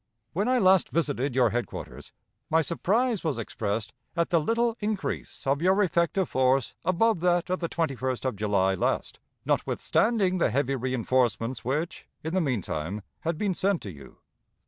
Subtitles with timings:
[0.33, 2.11] When I last visited your headquarters,
[2.49, 7.59] my surprise was expressed at the little increase of your effective force above that of
[7.59, 13.37] the 21st of July last, notwithstanding the heavy reënforcements which, in the mean time, had
[13.37, 14.17] been sent to you.